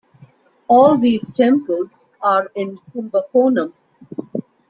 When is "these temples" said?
0.97-2.09